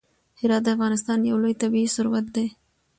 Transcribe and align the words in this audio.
هرات 0.39 0.63
د 0.65 0.67
افغانستان 0.75 1.19
یو 1.29 1.37
لوی 1.43 1.55
طبعي 1.61 1.85
ثروت 1.95 2.25
دی. 2.35 2.47